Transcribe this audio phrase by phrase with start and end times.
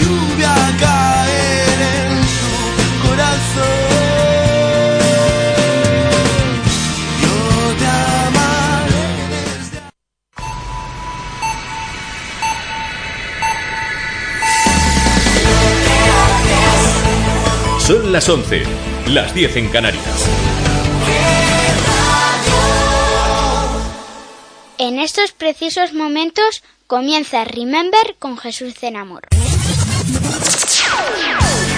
[0.00, 4.00] lluvia caer en corazón.
[17.78, 18.62] Son las 11,
[19.08, 20.04] las 10 en Canarias.
[24.78, 29.22] En estos precisos momentos comienza Remember con Jesús Cenamor.
[29.32, 29.49] Stand
[30.90, 31.69] Música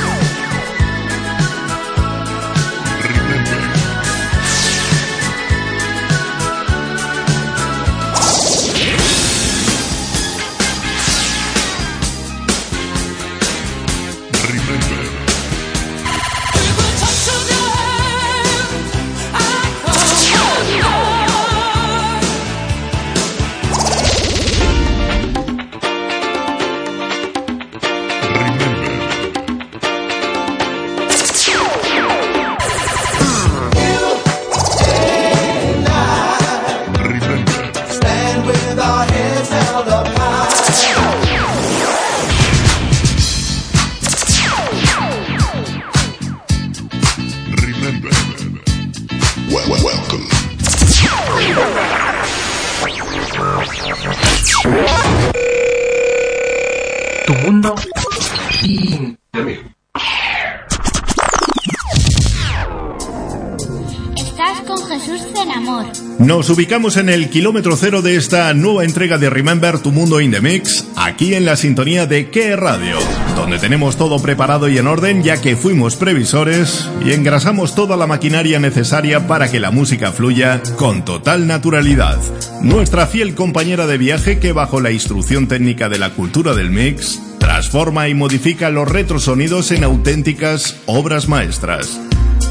[57.43, 57.75] mundo.
[64.17, 65.87] Estás con Jesús Cenamor.
[66.19, 70.31] Nos ubicamos en el kilómetro cero de esta nueva entrega de Remember Tu Mundo in
[70.31, 72.98] the Mix, aquí en la sintonía de Que Radio,
[73.35, 78.07] donde tenemos todo preparado y en orden ya que fuimos previsores y engrasamos toda la
[78.07, 82.20] maquinaria necesaria para que la música fluya con total naturalidad.
[82.63, 87.20] Nuestra fiel compañera de viaje que bajo la instrucción técnica de la cultura del mix,
[87.62, 91.96] transforma y modifica los retrosonidos en auténticas obras maestras.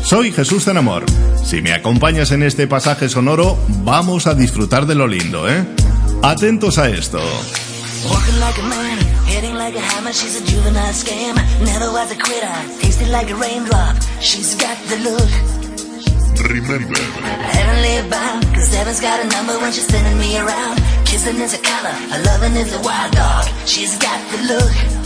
[0.05, 1.03] Soy Jesús Zenamor.
[1.43, 5.66] Si me acompañas en este pasaje sonoro, vamos a disfrutar de lo lindo, ¿eh?
[6.23, 7.19] Atentos a esto.
[8.09, 11.35] Walking like a man, hitting like a hammer, she's a juvenile scam.
[11.66, 13.97] Never was a quitter, tasted like a raindrop.
[14.21, 15.29] She's got the look.
[16.50, 16.97] Remember,
[17.51, 20.79] Heavenly bound, cause heaven's got a number when she's spinning me around.
[21.05, 23.45] Kissing is a color, her loving is a wild dog.
[23.66, 25.00] She's got the look.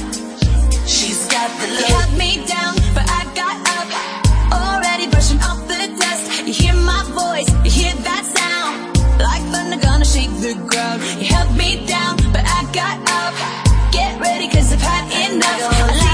[0.88, 1.90] She's got the look.
[1.90, 3.88] You held me down, but I got up.
[4.54, 6.46] Already brushing off the dust.
[6.48, 8.96] You hear my voice, you hear that sound.
[9.20, 11.02] Like thunder gonna shake the ground.
[11.20, 13.34] You held me down, but I got up.
[13.92, 16.05] Get ready, cause I've had enough.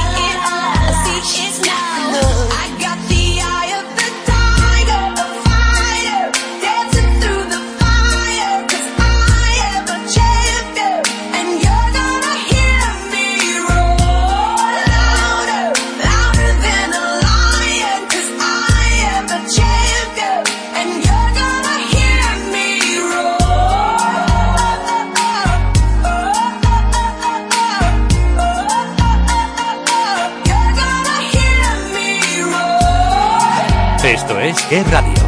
[34.72, 35.20] Esto Radio.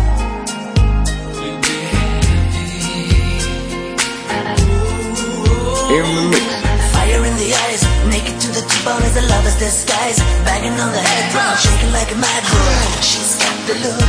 [5.91, 6.47] In the mix.
[6.95, 10.23] Fire in the eyes, naked to the T-bone as a lover's disguise.
[10.47, 12.71] Banging on the head drum, shaking like a mad bull.
[13.03, 14.07] She's got the look.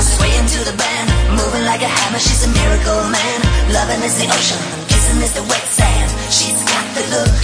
[0.00, 2.18] Swaying to the band, moving like a hammer.
[2.18, 3.38] She's a miracle man.
[3.76, 6.08] Loving is the ocean, kissing is the wet sand.
[6.32, 7.36] She's got the look.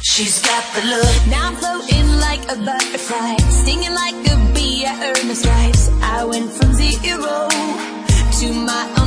[0.00, 1.26] She's got the look.
[1.26, 4.29] Now I'm floating like a butterfly, stinging like a
[6.20, 8.99] I went from zero to my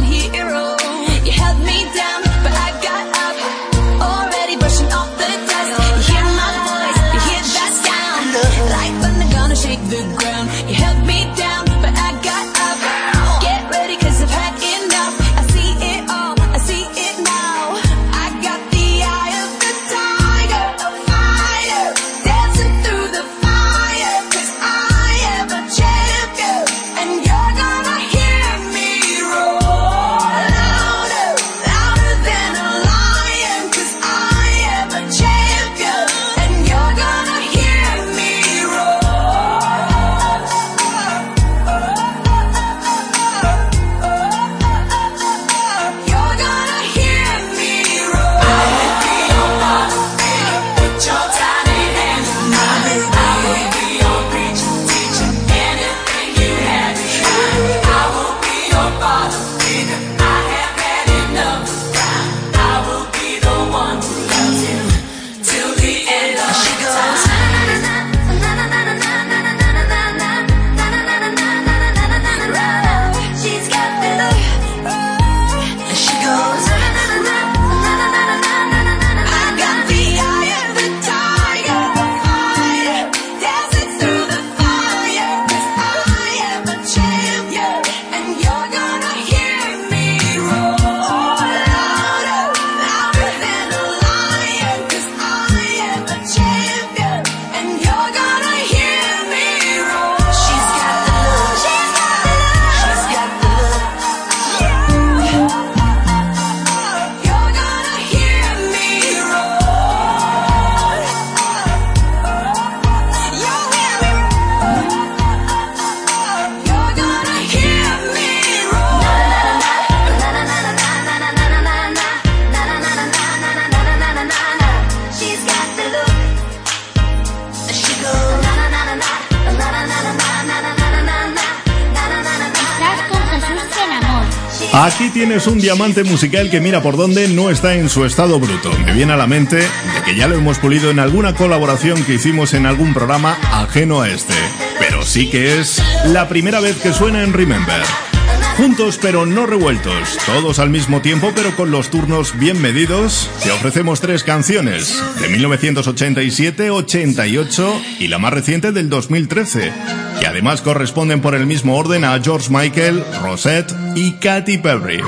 [135.26, 138.70] tienes un diamante musical que mira por dónde no está en su estado bruto.
[138.86, 142.16] Me viene a la mente de que ya lo hemos pulido en alguna colaboración que
[142.16, 144.34] hicimos en algún programa ajeno a este.
[144.80, 148.13] Pero sí que es la primera vez que suena en Remember.
[148.58, 153.52] Juntos pero no revueltos, todos al mismo tiempo pero con los turnos bien medidos, te
[153.52, 159.72] ofrecemos tres canciones, de 1987, 88 y la más reciente del 2013,
[160.20, 165.02] que además corresponden por el mismo orden a George Michael, Rosette y Katy Perry.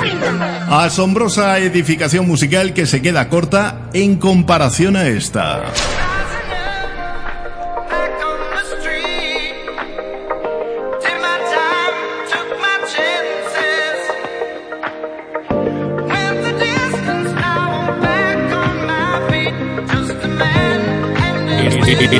[0.69, 5.71] Asombrosa edificación musical que se queda corta en comparación a esta.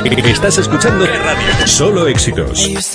[0.04, 1.66] Estás escuchando Radio.
[1.66, 2.60] Solo éxitos.
[2.60, 2.92] I used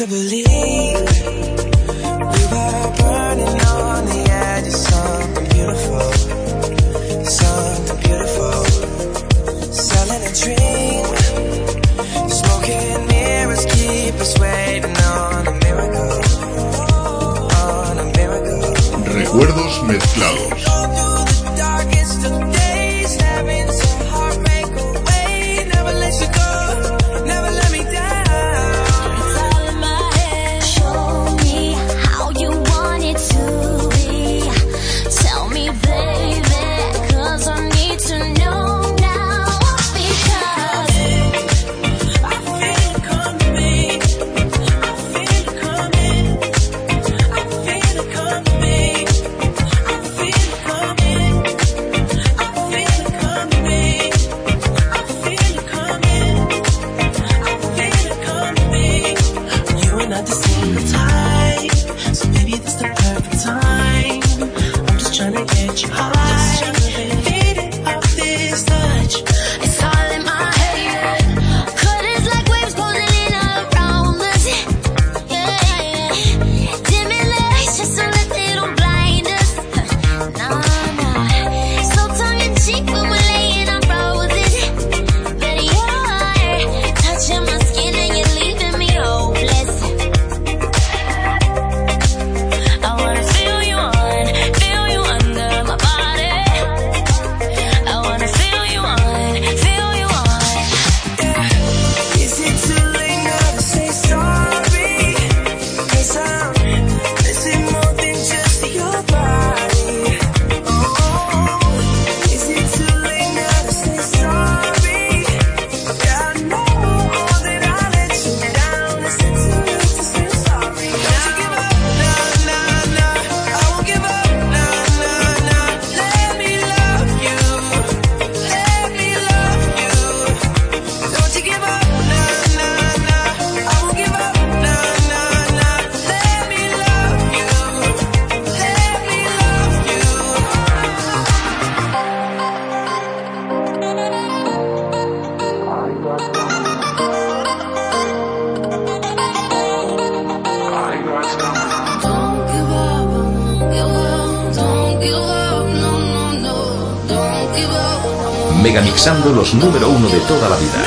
[159.08, 159.12] up.
[159.12, 160.86] Megamixando los número uno de toda la vida.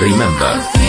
[0.00, 0.81] Remember.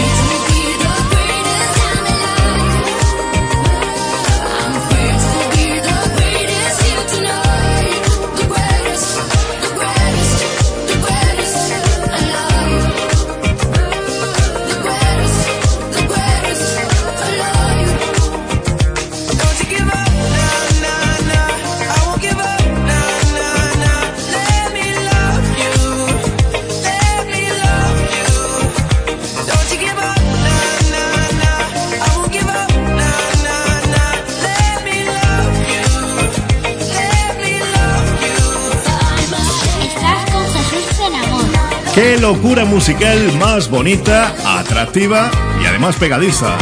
[42.04, 45.32] ¡Qué locura musical más bonita, atractiva
[45.62, 46.58] y además pegadiza!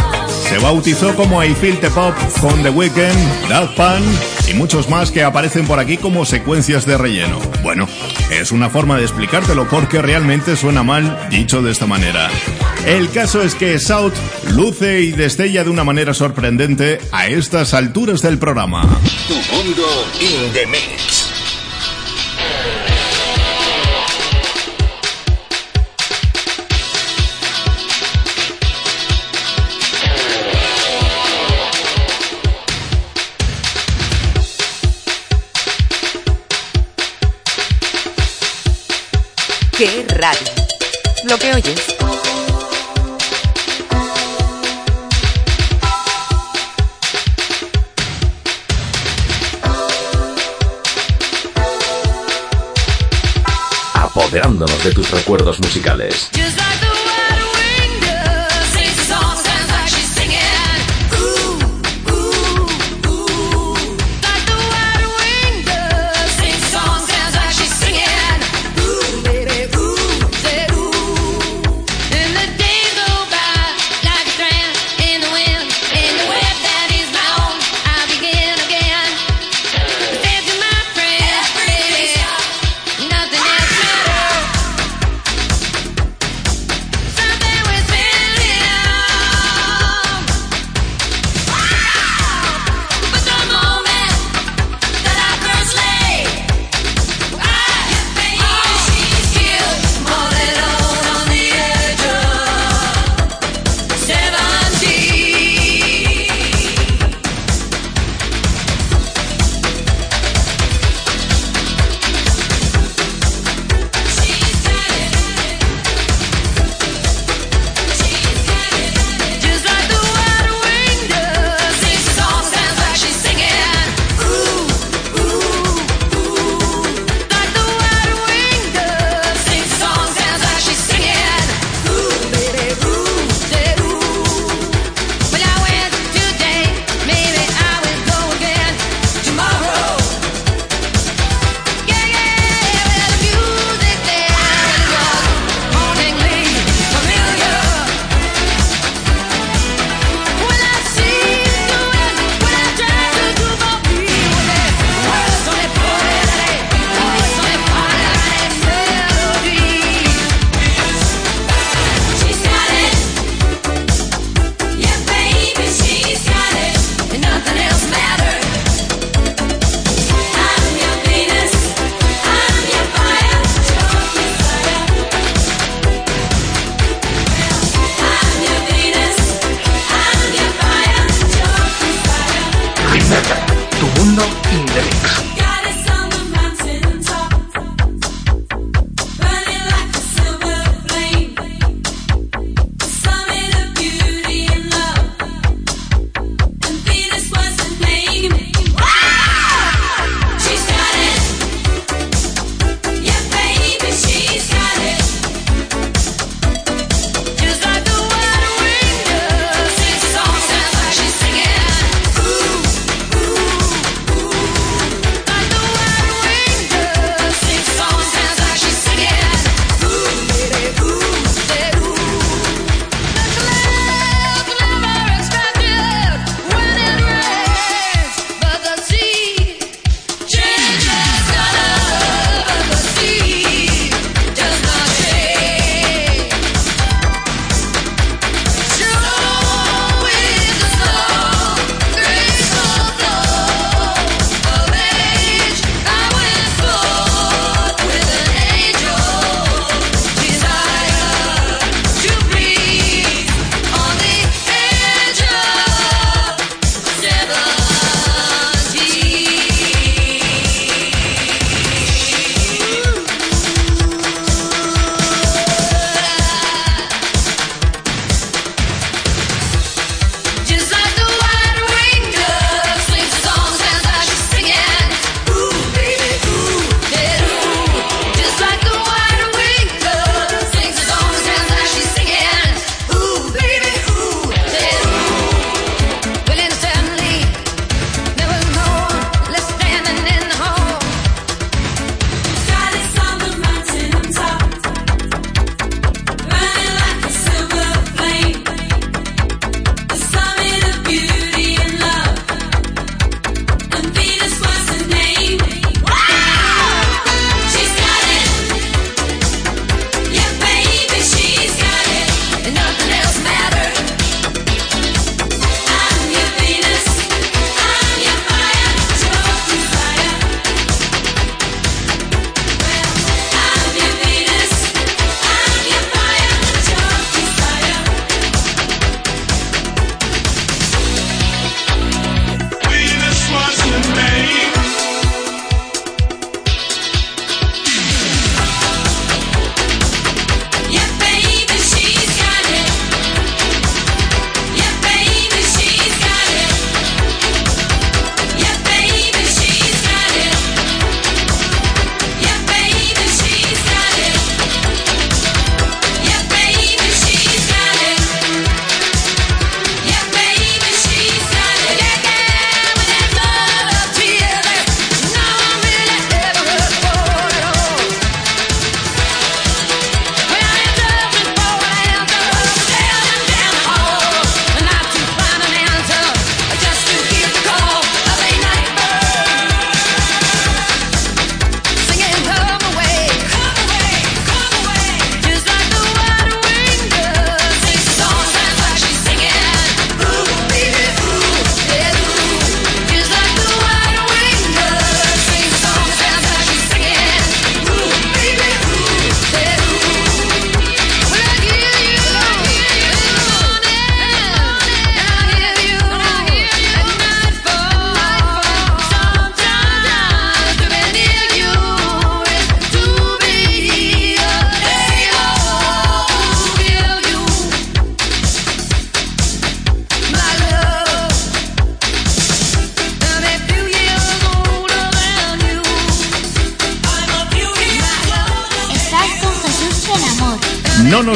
[0.47, 4.05] Se bautizó como I Feel the Pop con The Weeknd, Daft Punk
[4.47, 7.39] y muchos más que aparecen por aquí como secuencias de relleno.
[7.63, 7.87] Bueno,
[8.29, 12.29] es una forma de explicártelo porque realmente suena mal dicho de esta manera.
[12.85, 14.13] El caso es que South
[14.51, 18.83] luce y destella de una manera sorprendente a estas alturas del programa.
[19.27, 19.87] Tu mundo
[20.19, 20.90] in.
[39.81, 40.47] Qué Radio.
[41.27, 41.81] Lo que oyes.
[53.95, 56.29] Apoderándonos de tus recuerdos musicales.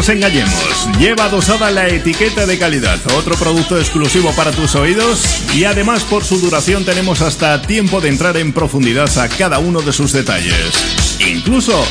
[0.10, 6.04] Engañemos, lleva dosada la etiqueta de calidad, otro producto exclusivo para tus oídos y además
[6.04, 10.12] por su duración tenemos hasta tiempo de entrar en profundidad a cada uno de sus
[10.12, 11.18] detalles.
[11.20, 11.86] Incluso,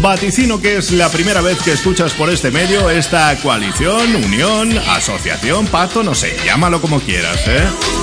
[0.00, 5.66] vaticino que es la primera vez que escuchas por este medio esta coalición, unión, asociación,
[5.66, 7.95] pacto, no sé, llámalo como quieras, ¿eh?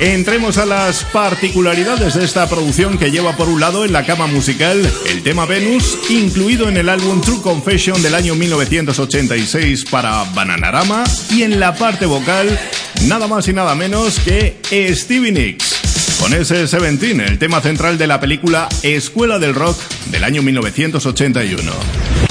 [0.00, 4.28] Entremos a las particularidades de esta producción que lleva por un lado en la cama
[4.28, 11.02] musical el tema Venus, incluido en el álbum True Confession del año 1986 para Bananarama,
[11.30, 12.58] y en la parte vocal
[13.06, 14.60] nada más y nada menos que
[14.94, 15.74] Stevie Nicks.
[16.20, 19.78] Con ese Seventeen, el tema central de la película Escuela del Rock
[20.12, 21.72] del año 1981.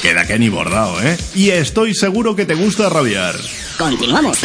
[0.00, 1.18] Queda que ni bordado, ¿eh?
[1.34, 3.34] Y estoy seguro que te gusta rabiar.
[3.76, 4.38] Continuamos.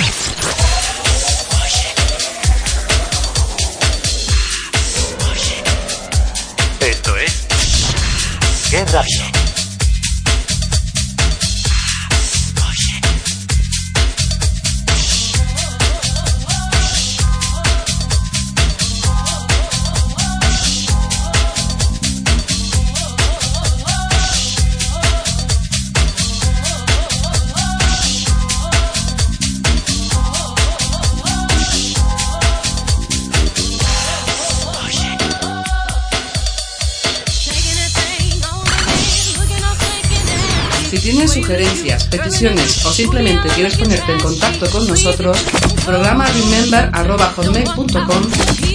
[42.52, 45.38] O simplemente quieres ponerte en contacto con nosotros,
[45.86, 48.32] programa remember.hotmail.com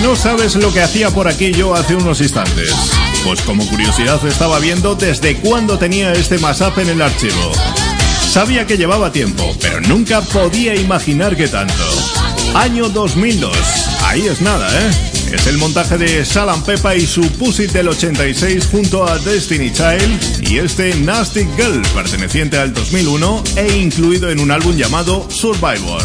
[0.01, 2.71] no sabes lo que hacía por aquí yo hace unos instantes?
[3.23, 7.51] Pues como curiosidad estaba viendo desde cuándo tenía este mashup en el archivo.
[8.29, 11.83] Sabía que llevaba tiempo, pero nunca podía imaginar que tanto.
[12.53, 13.57] Año 2002.
[14.03, 14.91] Ahí es nada, ¿eh?
[15.33, 20.49] Es el montaje de Salam Pepa y su Pussy del 86 junto a Destiny Child
[20.49, 26.03] y este Nasty Girl perteneciente al 2001 e incluido en un álbum llamado Survivor.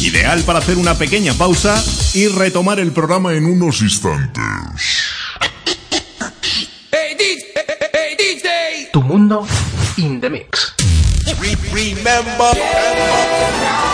[0.00, 1.82] Ideal para hacer una pequeña pausa
[2.14, 4.42] y retomar el programa en unos instantes.
[8.92, 9.46] Tu mundo
[9.96, 10.74] in the mix.
[11.72, 13.91] Remember.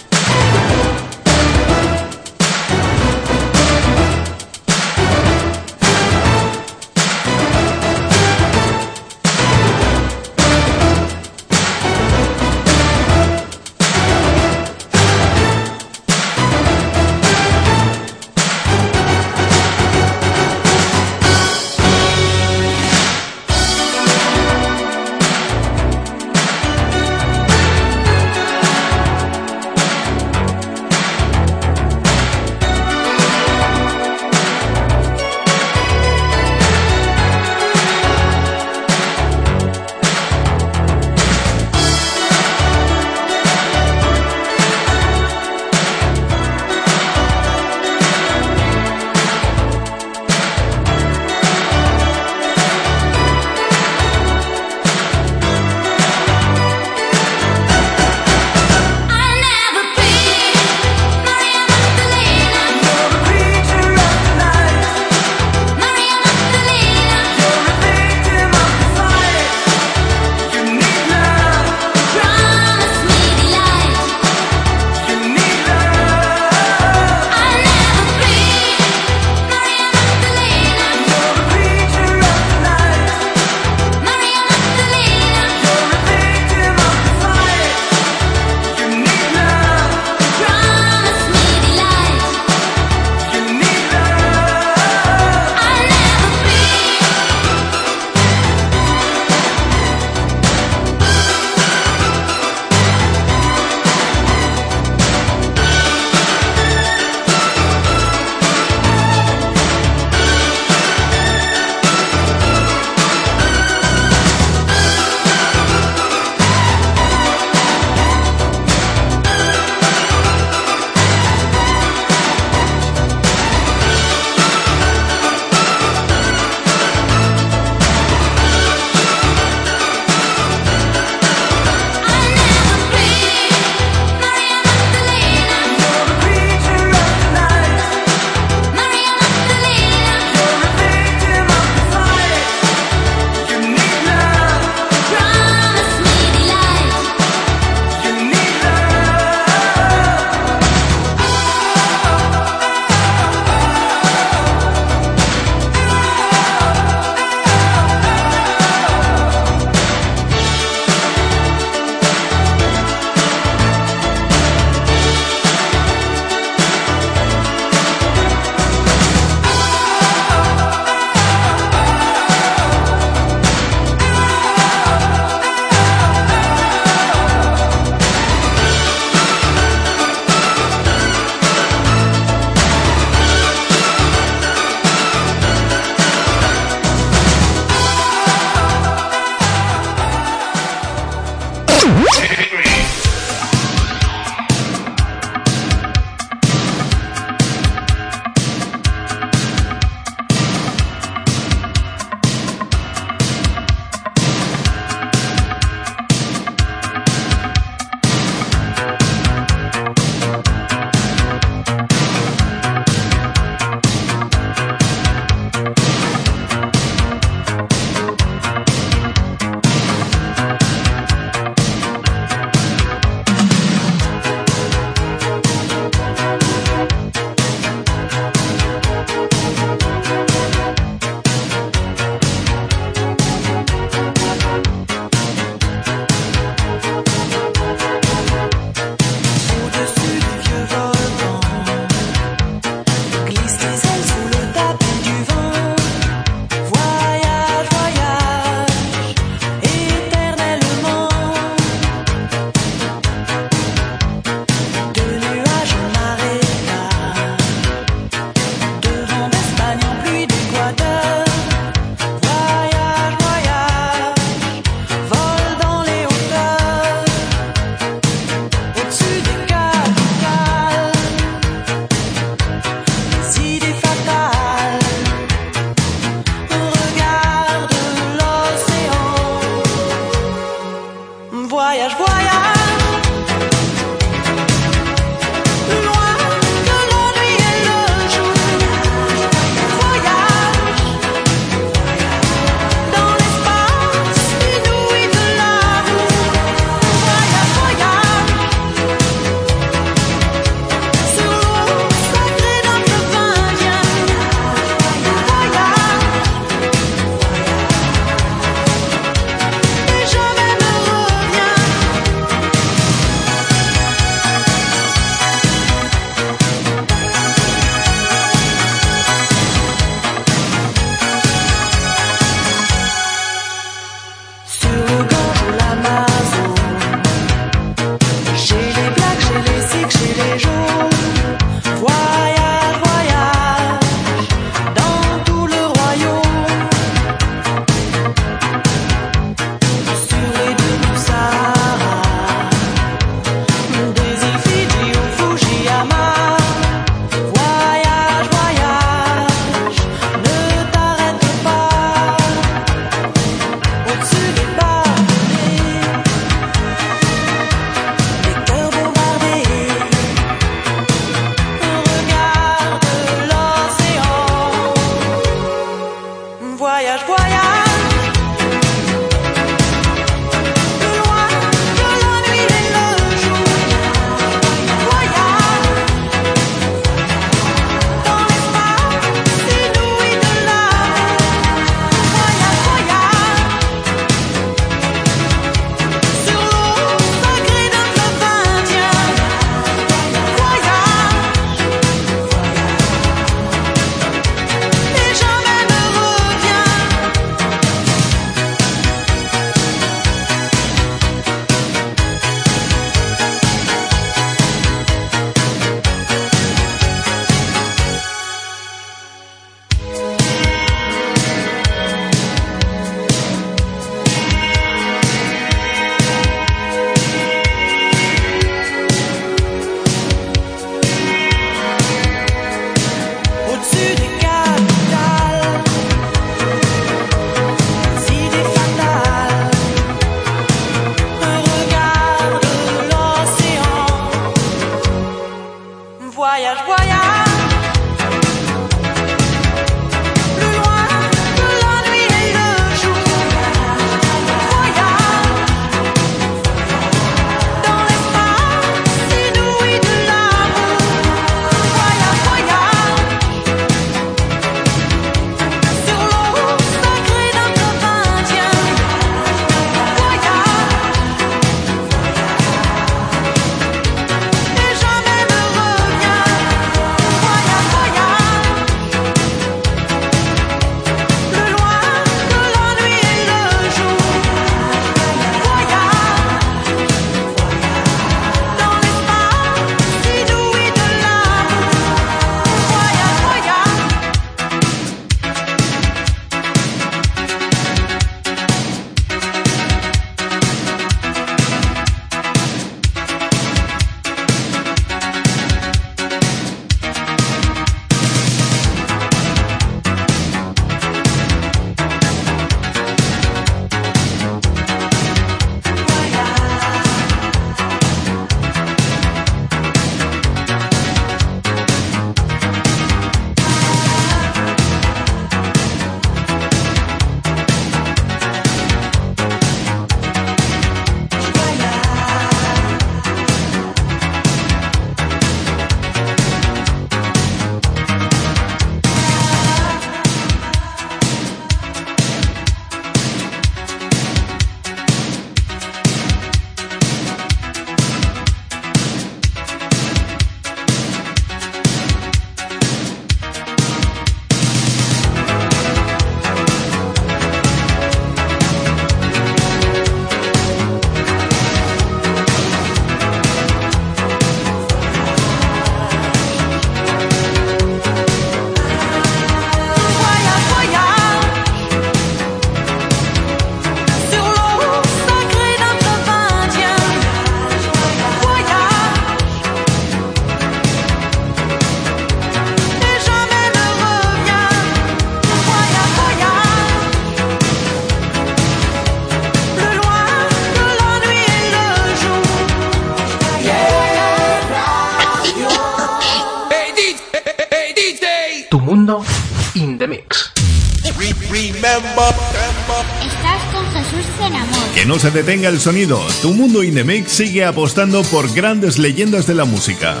[595.06, 599.44] se detenga el sonido, Tu Mundo in Mix sigue apostando por grandes leyendas de la
[599.44, 600.00] música.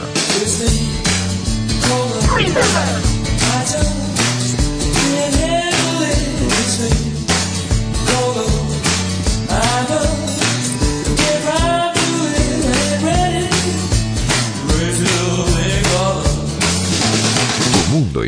[17.72, 18.24] Tu Mundo.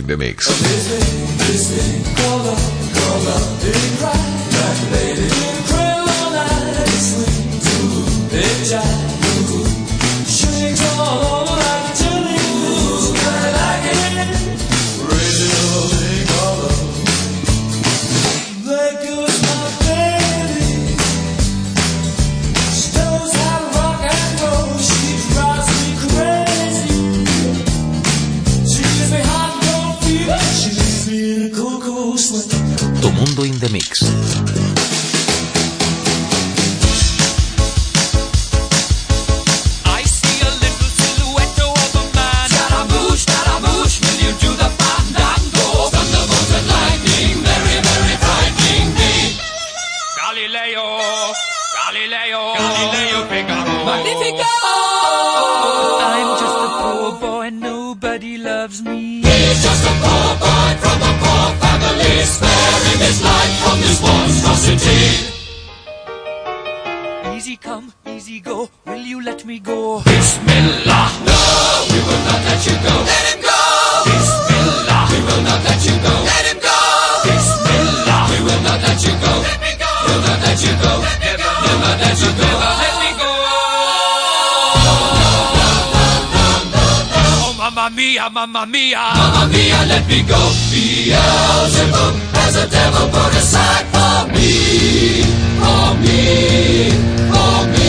[88.30, 88.98] mamma mia.
[89.14, 90.38] Mamma mia, let me go.
[90.70, 95.22] Beelzebub has a devil put aside for me,
[95.60, 96.90] for me,
[97.32, 97.88] for me.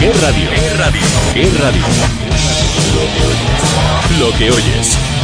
[0.00, 0.50] ¿Qué radio?
[0.50, 1.06] ¿Qué radio?
[1.34, 1.84] ¿Qué radio?
[4.20, 5.17] Lo que oyes.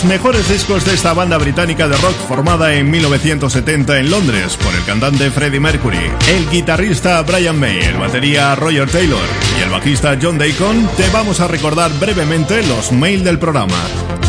[0.00, 4.74] Los mejores discos de esta banda británica de rock formada en 1970 en Londres por
[4.74, 9.20] el cantante Freddie Mercury, el guitarrista Brian May, el batería Roger Taylor
[9.58, 13.76] y el bajista John Deacon, te vamos a recordar brevemente los mail del programa,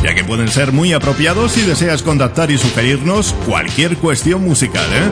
[0.03, 5.11] ya que pueden ser muy apropiados si deseas contactar y sugerirnos cualquier cuestión musical, ¿eh?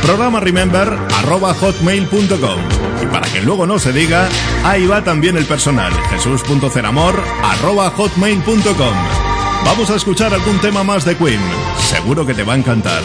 [0.00, 2.60] Programa remember arroba hotmail.com
[3.02, 4.28] y para que luego no se diga,
[4.64, 9.21] ahí va también el personal, jesús.ceramor arroba hotmail.com.
[9.64, 11.40] Vamos a escuchar algún tema más de Queen,
[11.78, 13.02] seguro que te va a encantar.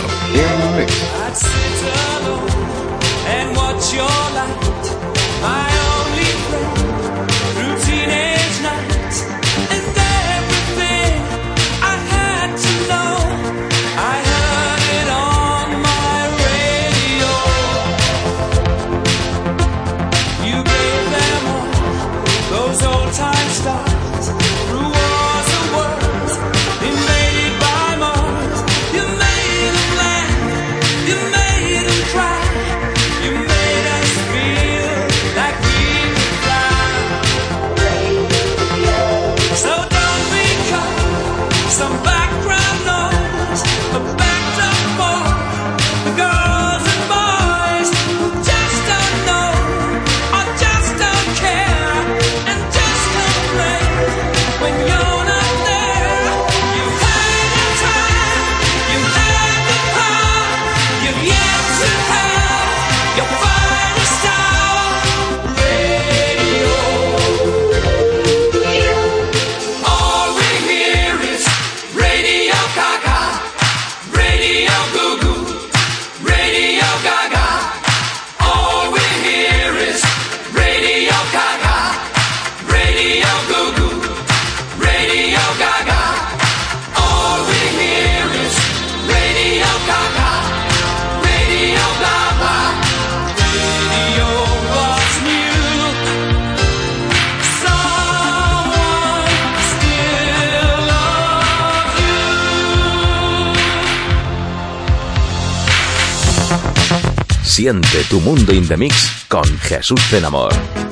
[107.68, 110.87] Siente tu mundo in the mix con Jesús Zenamor.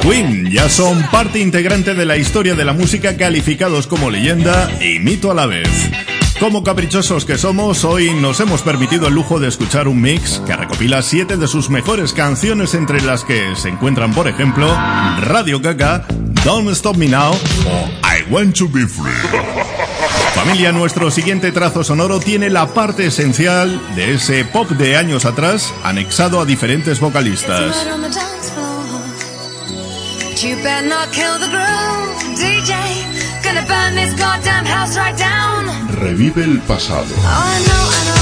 [0.00, 4.98] Queen ya son parte integrante de la historia de la música calificados como leyenda y
[5.00, 5.68] mito a la vez.
[6.40, 10.56] Como caprichosos que somos, hoy nos hemos permitido el lujo de escuchar un mix que
[10.56, 14.72] recopila siete de sus mejores canciones entre las que se encuentran, por ejemplo,
[15.20, 16.06] Radio Gaga,
[16.44, 19.12] Don't Stop Me Now o I Want to Be Free.
[20.34, 25.74] Familia, nuestro siguiente trazo sonoro tiene la parte esencial de ese pop de años atrás
[25.82, 27.76] anexado a diferentes vocalistas.
[30.40, 32.72] You better not kill the groove, DJ.
[33.42, 35.66] Gonna burn this goddamn house right down.
[36.00, 37.12] Revive el pasado.
[37.16, 38.17] Oh, I know.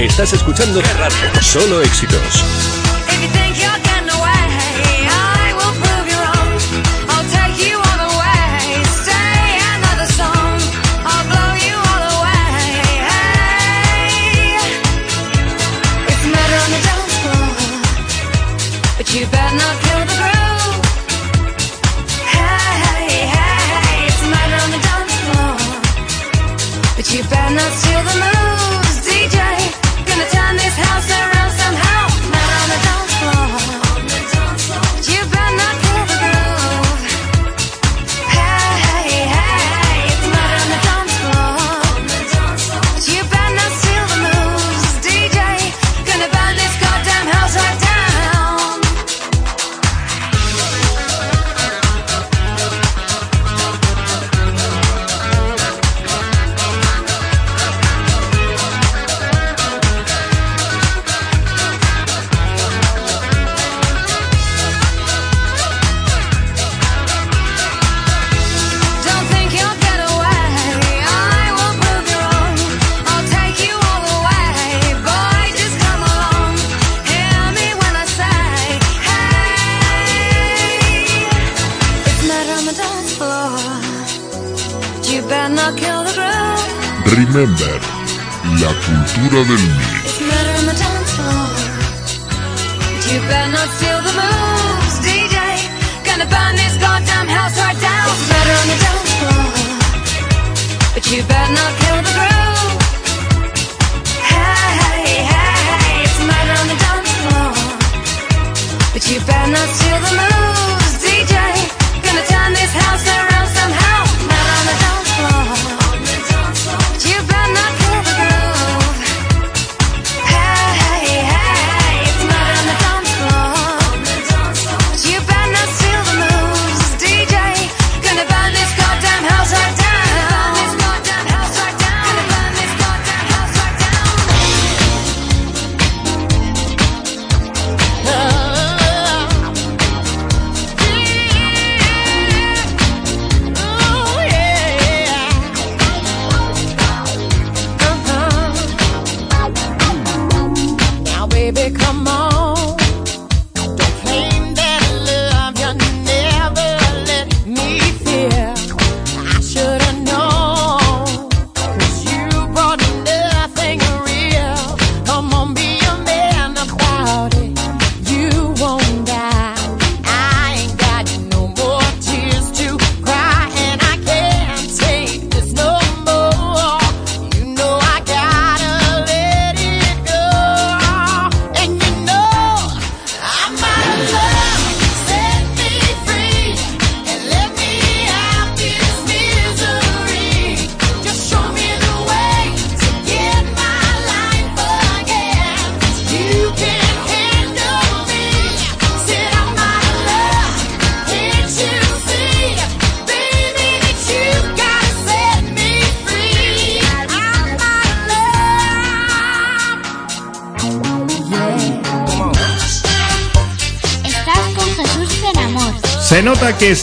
[0.00, 0.80] Estás escuchando
[1.42, 2.69] Solo éxitos.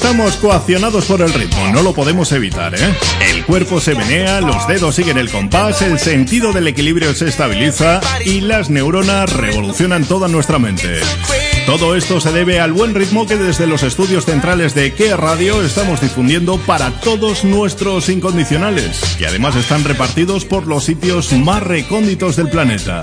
[0.09, 2.95] Estamos coaccionados por el ritmo, no lo podemos evitar, ¿eh?
[3.29, 7.99] El cuerpo se menea, los dedos siguen el compás, el sentido del equilibrio se estabiliza
[8.23, 11.01] y las neuronas revolucionan toda nuestra mente.
[11.65, 15.61] Todo esto se debe al buen ritmo que desde los estudios centrales de Que Radio
[15.61, 22.37] estamos difundiendo para todos nuestros incondicionales, que además están repartidos por los sitios más recónditos
[22.37, 23.01] del planeta.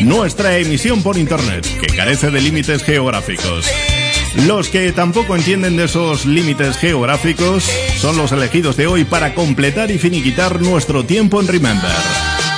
[0.00, 3.64] Nuestra emisión por internet, que carece de límites geográficos.
[4.34, 7.64] Los que tampoco entienden de esos límites geográficos
[7.98, 11.90] son los elegidos de hoy para completar y finiquitar nuestro tiempo en Remember.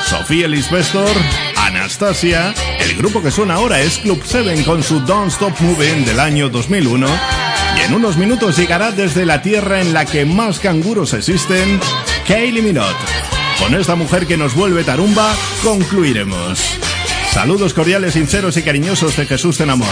[0.08, 1.10] Sofía Lisbestor,
[1.56, 6.20] Anastasia, el grupo que suena ahora es Club 7 con su Don't Stop Moving del
[6.20, 7.06] año 2001
[7.76, 11.80] y en unos minutos llegará desde la tierra en la que más canguros existen,
[12.28, 12.96] Kaylee Minot.
[13.58, 16.78] Con esta mujer que nos vuelve tarumba, concluiremos.
[17.32, 19.88] Saludos cordiales, sinceros y cariñosos de Jesús en Amor.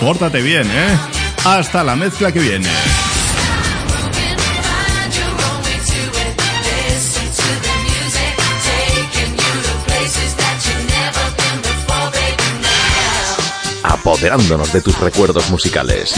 [0.00, 1.19] Pórtate bien, ¿eh?
[1.44, 2.68] Hasta la mezcla que viene.
[13.82, 16.14] Apoderándonos de tus recuerdos musicales.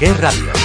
[0.00, 0.59] Que Radio.